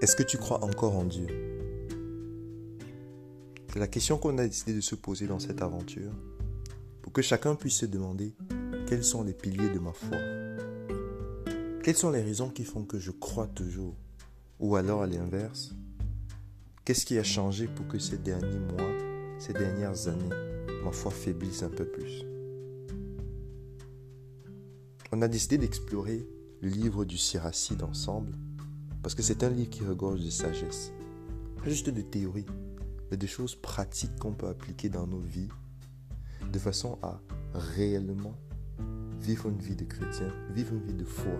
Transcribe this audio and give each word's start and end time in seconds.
Est-ce 0.00 0.16
que 0.16 0.24
tu 0.24 0.36
crois 0.36 0.64
encore 0.64 0.96
en 0.96 1.04
Dieu? 1.04 1.28
C'est 3.72 3.78
la 3.78 3.86
question 3.86 4.18
qu'on 4.18 4.36
a 4.38 4.44
décidé 4.44 4.74
de 4.74 4.80
se 4.80 4.96
poser 4.96 5.28
dans 5.28 5.38
cette 5.38 5.62
aventure 5.62 6.10
pour 7.00 7.12
que 7.12 7.22
chacun 7.22 7.54
puisse 7.54 7.76
se 7.76 7.86
demander 7.86 8.34
quels 8.88 9.04
sont 9.04 9.22
les 9.22 9.32
piliers 9.32 9.68
de 9.68 9.78
ma 9.78 9.92
foi? 9.92 10.18
Quelles 11.84 11.96
sont 11.96 12.10
les 12.10 12.20
raisons 12.20 12.48
qui 12.50 12.64
font 12.64 12.82
que 12.82 12.98
je 12.98 13.12
crois 13.12 13.46
toujours? 13.46 13.94
Ou 14.58 14.74
alors 14.74 15.02
à 15.02 15.06
l'inverse, 15.06 15.72
qu'est-ce 16.84 17.06
qui 17.06 17.16
a 17.16 17.22
changé 17.22 17.68
pour 17.68 17.86
que 17.86 18.00
ces 18.00 18.18
derniers 18.18 18.58
mois, 18.58 18.90
ces 19.38 19.52
dernières 19.52 20.08
années, 20.08 20.34
ma 20.84 20.90
foi 20.90 21.12
faiblisse 21.12 21.62
un 21.62 21.70
peu 21.70 21.84
plus? 21.84 22.24
On 25.12 25.22
a 25.22 25.28
décidé 25.28 25.58
d'explorer 25.58 26.26
le 26.60 26.68
livre 26.68 27.04
du 27.04 27.18
Siracide 27.18 27.84
ensemble 27.84 28.34
parce 29.02 29.14
que 29.14 29.22
c'est 29.22 29.42
un 29.44 29.50
livre 29.50 29.70
qui 29.70 29.84
regorge 29.84 30.24
de 30.24 30.30
sagesse. 30.30 30.92
Pas 31.62 31.68
juste 31.68 31.90
de 31.90 32.02
théories, 32.02 32.46
mais 33.10 33.16
de 33.16 33.26
choses 33.26 33.54
pratiques 33.54 34.16
qu'on 34.18 34.32
peut 34.32 34.48
appliquer 34.48 34.88
dans 34.88 35.06
nos 35.06 35.20
vies 35.20 35.48
de 36.52 36.58
façon 36.58 36.98
à 37.02 37.20
réellement 37.54 38.34
vivre 39.20 39.48
une 39.48 39.58
vie 39.58 39.76
de 39.76 39.84
chrétien, 39.84 40.32
vivre 40.54 40.74
une 40.74 40.82
vie 40.82 40.94
de 40.94 41.04
foi 41.04 41.32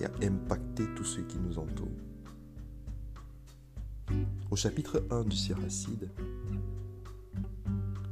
et 0.00 0.04
à 0.06 0.10
impacter 0.22 0.84
tous 0.96 1.04
ceux 1.04 1.22
qui 1.22 1.38
nous 1.38 1.58
entourent. 1.58 1.88
Au 4.50 4.56
chapitre 4.56 5.04
1 5.10 5.24
du 5.24 5.36
Siracide, 5.36 6.08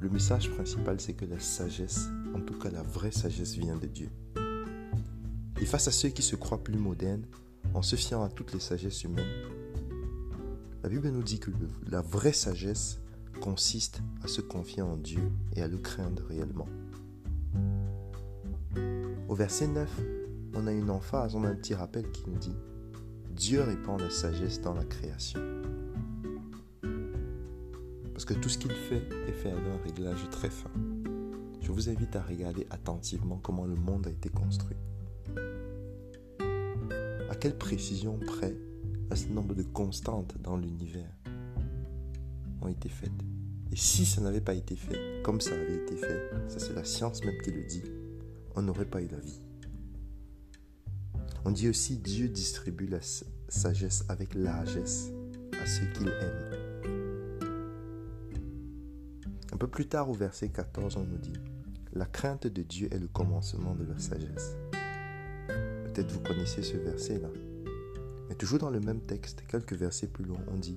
le 0.00 0.10
message 0.10 0.50
principal 0.50 1.00
c'est 1.00 1.14
que 1.14 1.24
la 1.24 1.38
sagesse, 1.38 2.08
en 2.34 2.40
tout 2.40 2.58
cas 2.58 2.70
la 2.70 2.82
vraie 2.82 3.12
sagesse 3.12 3.54
vient 3.54 3.76
de 3.76 3.86
Dieu. 3.86 4.10
Et 5.60 5.66
face 5.66 5.88
à 5.88 5.92
ceux 5.92 6.08
qui 6.08 6.22
se 6.22 6.36
croient 6.36 6.62
plus 6.62 6.78
modernes, 6.78 7.26
en 7.74 7.82
se 7.82 7.96
fiant 7.96 8.22
à 8.22 8.28
toutes 8.28 8.52
les 8.52 8.60
sagesses 8.60 9.04
humaines, 9.04 9.26
la 10.82 10.88
Bible 10.88 11.08
nous 11.08 11.22
dit 11.22 11.40
que 11.40 11.50
la 11.88 12.00
vraie 12.00 12.32
sagesse 12.32 13.00
consiste 13.40 14.00
à 14.22 14.28
se 14.28 14.40
confier 14.40 14.82
en 14.82 14.96
Dieu 14.96 15.30
et 15.56 15.62
à 15.62 15.68
le 15.68 15.78
craindre 15.78 16.22
réellement. 16.28 16.68
Au 19.28 19.34
verset 19.34 19.66
9, 19.66 19.90
on 20.54 20.66
a 20.66 20.72
une 20.72 20.90
emphase, 20.90 21.34
on 21.34 21.42
a 21.44 21.48
un 21.48 21.54
petit 21.56 21.74
rappel 21.74 22.10
qui 22.12 22.24
nous 22.28 22.38
dit 22.38 22.54
Dieu 23.30 23.62
répand 23.62 24.00
la 24.00 24.10
sagesse 24.10 24.60
dans 24.60 24.74
la 24.74 24.84
création. 24.84 25.40
Parce 28.12 28.24
que 28.24 28.34
tout 28.34 28.48
ce 28.48 28.58
qu'il 28.58 28.72
fait 28.72 29.02
est 29.26 29.32
fait 29.32 29.50
avec 29.50 29.64
un 29.66 29.82
réglage 29.82 30.30
très 30.30 30.50
fin. 30.50 30.70
Je 31.60 31.72
vous 31.72 31.88
invite 31.88 32.14
à 32.14 32.22
regarder 32.22 32.66
attentivement 32.70 33.40
comment 33.42 33.64
le 33.64 33.74
monde 33.74 34.06
a 34.06 34.10
été 34.10 34.28
construit 34.28 34.76
quelle 37.44 37.58
précision 37.58 38.18
près 38.18 38.56
un 39.10 39.14
certain 39.14 39.34
nombre 39.34 39.54
de 39.54 39.64
constantes 39.64 40.34
dans 40.40 40.56
l'univers 40.56 41.12
ont 42.62 42.68
été 42.68 42.88
faites? 42.88 43.10
Et 43.70 43.76
si 43.76 44.06
ça 44.06 44.22
n'avait 44.22 44.40
pas 44.40 44.54
été 44.54 44.76
fait 44.76 45.20
comme 45.22 45.42
ça 45.42 45.52
avait 45.52 45.76
été 45.76 45.94
fait, 45.94 46.30
ça 46.48 46.58
c'est 46.58 46.72
la 46.72 46.84
science 46.84 47.22
même 47.22 47.36
qui 47.42 47.50
le 47.50 47.62
dit, 47.64 47.82
on 48.54 48.62
n'aurait 48.62 48.86
pas 48.86 49.02
eu 49.02 49.08
la 49.08 49.18
vie. 49.18 49.42
On 51.44 51.50
dit 51.50 51.68
aussi 51.68 51.98
Dieu 51.98 52.30
distribue 52.30 52.86
la 52.86 53.00
sagesse 53.48 54.06
avec 54.08 54.34
largesse 54.34 55.10
à 55.60 55.66
ceux 55.66 55.84
qu'il 55.92 56.08
aime. 56.08 56.50
Un 59.52 59.56
peu 59.58 59.68
plus 59.68 59.86
tard 59.86 60.08
au 60.08 60.14
verset 60.14 60.48
14, 60.48 60.96
on 60.96 61.04
nous 61.04 61.18
dit, 61.18 61.34
la 61.92 62.06
crainte 62.06 62.46
de 62.46 62.62
Dieu 62.62 62.88
est 62.90 62.98
le 62.98 63.08
commencement 63.08 63.74
de 63.74 63.84
la 63.84 63.98
sagesse. 63.98 64.56
Peut-être 65.94 66.10
vous 66.10 66.20
connaissez 66.20 66.64
ce 66.64 66.76
verset-là. 66.76 67.28
Mais 68.28 68.34
toujours 68.34 68.58
dans 68.58 68.70
le 68.70 68.80
même 68.80 69.00
texte, 69.00 69.44
quelques 69.46 69.74
versets 69.74 70.08
plus 70.08 70.24
loin, 70.24 70.40
on 70.48 70.58
dit 70.58 70.76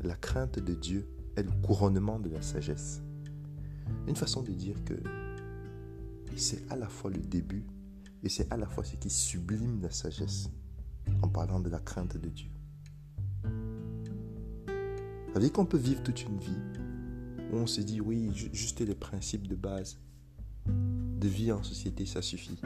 La 0.00 0.16
crainte 0.16 0.58
de 0.58 0.74
Dieu 0.74 1.06
est 1.36 1.44
le 1.44 1.52
couronnement 1.62 2.18
de 2.18 2.28
la 2.28 2.42
sagesse. 2.42 3.00
Une 4.08 4.16
façon 4.16 4.42
de 4.42 4.50
dire 4.50 4.74
que 4.84 4.94
c'est 6.34 6.68
à 6.68 6.74
la 6.74 6.88
fois 6.88 7.12
le 7.12 7.20
début 7.20 7.64
et 8.24 8.28
c'est 8.28 8.52
à 8.52 8.56
la 8.56 8.66
fois 8.66 8.82
ce 8.82 8.96
qui 8.96 9.08
sublime 9.08 9.80
la 9.82 9.92
sagesse 9.92 10.50
en 11.22 11.28
parlant 11.28 11.60
de 11.60 11.70
la 11.70 11.78
crainte 11.78 12.16
de 12.16 12.28
Dieu. 12.28 12.50
Ça 13.44 15.34
veut 15.34 15.40
dire 15.40 15.52
qu'on 15.52 15.66
peut 15.66 15.78
vivre 15.78 16.02
toute 16.02 16.24
une 16.24 16.38
vie 16.38 16.58
où 17.52 17.56
on 17.56 17.68
se 17.68 17.82
dit 17.82 18.00
oui, 18.00 18.32
juste 18.52 18.80
les 18.80 18.96
principes 18.96 19.46
de 19.46 19.54
base 19.54 20.00
de 20.66 21.28
vie 21.28 21.52
en 21.52 21.62
société, 21.62 22.04
ça 22.04 22.20
suffit. 22.20 22.58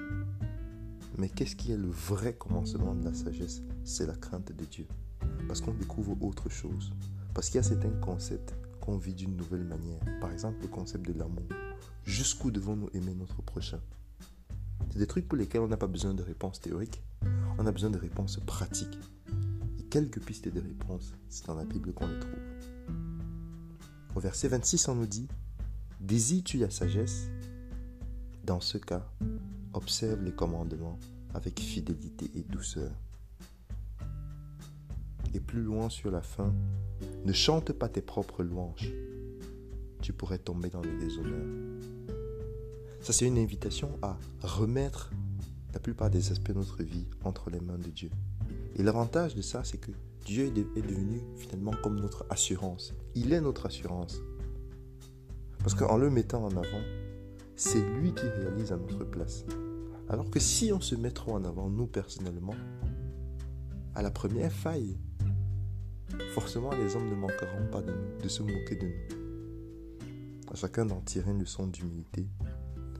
Mais 1.18 1.28
qu'est-ce 1.28 1.56
qui 1.56 1.72
est 1.72 1.76
le 1.76 1.90
vrai 1.90 2.34
commencement 2.34 2.94
de 2.94 3.04
la 3.04 3.14
sagesse? 3.14 3.62
C'est 3.84 4.06
la 4.06 4.14
crainte 4.14 4.52
de 4.52 4.64
Dieu. 4.64 4.86
Parce 5.48 5.60
qu'on 5.60 5.74
découvre 5.74 6.16
autre 6.22 6.48
chose. 6.48 6.92
Parce 7.34 7.48
qu'il 7.48 7.56
y 7.56 7.60
a 7.60 7.62
certains 7.62 7.90
concepts 8.00 8.54
qu'on 8.80 8.96
vit 8.96 9.14
d'une 9.14 9.36
nouvelle 9.36 9.64
manière. 9.64 10.00
Par 10.20 10.32
exemple, 10.32 10.58
le 10.62 10.68
concept 10.68 11.06
de 11.06 11.18
l'amour. 11.18 11.44
Jusqu'où 12.04 12.50
devons-nous 12.50 12.90
aimer 12.94 13.14
notre 13.14 13.42
prochain? 13.42 13.80
C'est 14.90 14.98
des 14.98 15.06
trucs 15.06 15.28
pour 15.28 15.38
lesquels 15.38 15.60
on 15.60 15.68
n'a 15.68 15.76
pas 15.76 15.86
besoin 15.86 16.14
de 16.14 16.22
réponses 16.22 16.60
théoriques. 16.60 17.02
On 17.58 17.66
a 17.66 17.72
besoin 17.72 17.90
de 17.90 17.98
réponses 17.98 18.40
pratiques. 18.46 18.98
Et 19.78 19.82
quelques 19.84 20.20
pistes 20.20 20.48
de 20.48 20.60
réponses, 20.60 21.12
c'est 21.28 21.46
dans 21.46 21.54
la 21.54 21.64
Bible 21.64 21.92
qu'on 21.92 22.06
les 22.06 22.18
trouve. 22.18 22.38
Au 24.16 24.20
verset 24.20 24.48
26, 24.48 24.88
on 24.88 24.94
nous 24.96 25.06
dit 25.06 25.28
Désires-tu 26.00 26.58
la 26.58 26.70
sagesse 26.70 27.28
Dans 28.44 28.60
ce 28.60 28.78
cas, 28.78 29.06
Observe 29.72 30.22
les 30.22 30.32
commandements 30.32 30.98
avec 31.34 31.60
fidélité 31.60 32.30
et 32.34 32.42
douceur. 32.42 32.90
Et 35.32 35.40
plus 35.40 35.62
loin 35.62 35.88
sur 35.88 36.10
la 36.10 36.22
fin, 36.22 36.52
ne 37.24 37.32
chante 37.32 37.72
pas 37.72 37.88
tes 37.88 38.02
propres 38.02 38.42
louanges. 38.42 38.92
Tu 40.02 40.12
pourrais 40.12 40.38
tomber 40.38 40.70
dans 40.70 40.82
le 40.82 40.98
déshonneur. 40.98 41.46
Ça, 43.00 43.12
c'est 43.12 43.26
une 43.26 43.38
invitation 43.38 43.96
à 44.02 44.18
remettre 44.42 45.10
la 45.72 45.80
plupart 45.80 46.10
des 46.10 46.32
aspects 46.32 46.50
de 46.50 46.58
notre 46.58 46.82
vie 46.82 47.06
entre 47.24 47.50
les 47.50 47.60
mains 47.60 47.78
de 47.78 47.90
Dieu. 47.90 48.10
Et 48.76 48.82
l'avantage 48.82 49.34
de 49.34 49.42
ça, 49.42 49.62
c'est 49.64 49.78
que 49.78 49.92
Dieu 50.24 50.46
est 50.46 50.82
devenu 50.82 51.20
finalement 51.36 51.72
comme 51.82 52.00
notre 52.00 52.26
assurance. 52.28 52.94
Il 53.14 53.32
est 53.32 53.40
notre 53.40 53.66
assurance. 53.66 54.20
Parce 55.60 55.74
qu'en 55.74 55.96
le 55.96 56.10
mettant 56.10 56.44
en 56.44 56.50
avant, 56.50 56.82
c'est 57.60 57.82
lui 57.82 58.14
qui 58.14 58.26
réalise 58.26 58.72
à 58.72 58.78
notre 58.78 59.04
place. 59.04 59.44
Alors 60.08 60.30
que 60.30 60.40
si 60.40 60.72
on 60.72 60.80
se 60.80 60.94
met 60.94 61.10
trop 61.10 61.34
en 61.34 61.44
avant, 61.44 61.68
nous 61.68 61.86
personnellement, 61.86 62.54
à 63.94 64.00
la 64.00 64.10
première 64.10 64.50
faille, 64.50 64.98
forcément 66.32 66.70
les 66.72 66.96
hommes 66.96 67.10
ne 67.10 67.14
manqueront 67.14 67.66
pas 67.70 67.82
de 67.82 67.92
nous, 67.92 68.22
de 68.22 68.28
se 68.28 68.42
moquer 68.42 68.76
de 68.76 68.86
nous. 68.86 70.50
À 70.50 70.54
chacun 70.54 70.86
d'en 70.86 71.02
tirer 71.02 71.32
une 71.32 71.40
leçon 71.40 71.66
d'humilité, 71.66 72.26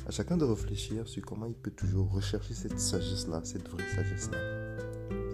à 0.07 0.11
chacun 0.11 0.37
de 0.37 0.45
réfléchir 0.45 1.09
sur 1.09 1.25
comment 1.25 1.47
il 1.47 1.55
peut 1.55 1.71
toujours 1.71 2.13
rechercher 2.13 2.53
cette 2.53 2.79
sagesse-là, 2.79 3.41
cette 3.45 3.67
vraie 3.67 3.89
sagesse-là, 3.89 4.39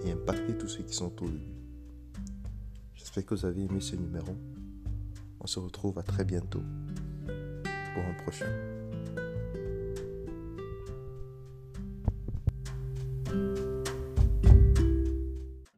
et 0.05 0.13
impacter 0.13 0.57
tous 0.57 0.69
ceux 0.69 0.85
qui 0.85 0.95
sont 0.95 1.07
autour 1.07 1.27
de 1.27 1.33
lui. 1.33 1.53
J'espère 2.95 3.27
que 3.27 3.35
vous 3.35 3.45
avez 3.45 3.65
aimé 3.65 3.81
ce 3.81 3.97
numéro. 3.97 4.37
On 5.41 5.49
se 5.49 5.59
retrouve 5.59 5.99
à 5.99 6.05
très 6.05 6.25
bientôt 6.25 6.63
pour 7.93 8.05
un 8.05 8.15
prochain. 8.23 8.76